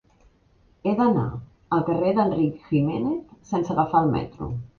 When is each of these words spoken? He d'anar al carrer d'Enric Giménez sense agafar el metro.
He 0.87 0.93
d'anar 0.99 1.25
al 1.77 1.83
carrer 1.89 2.15
d'Enric 2.21 2.57
Giménez 2.71 3.53
sense 3.53 3.73
agafar 3.77 4.03
el 4.09 4.13
metro. 4.19 4.51